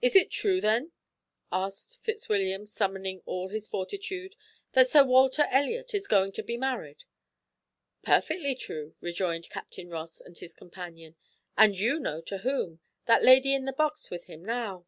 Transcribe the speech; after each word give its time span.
"Is 0.00 0.14
it 0.14 0.30
true 0.30 0.60
then," 0.60 0.92
asked 1.50 1.98
Fitzwilliam, 2.00 2.68
summoning 2.68 3.20
all 3.26 3.48
his 3.48 3.66
fortitude, 3.66 4.36
"that 4.74 4.88
Sir 4.88 5.02
Walter 5.02 5.48
Elliot 5.50 5.92
is 5.92 6.06
going 6.06 6.30
to 6.38 6.44
be 6.44 6.56
married?" 6.56 7.02
"Perfectly 8.04 8.54
true," 8.54 8.94
rejoined 9.00 9.50
Captain 9.50 9.90
Ross 9.90 10.20
and 10.20 10.38
his 10.38 10.54
companion, 10.54 11.16
"and 11.58 11.76
you 11.76 11.98
know 11.98 12.20
to 12.20 12.38
whom 12.38 12.78
that 13.06 13.24
lady 13.24 13.54
in 13.54 13.64
the 13.64 13.72
box 13.72 14.08
with 14.08 14.26
him 14.26 14.44
now." 14.44 14.86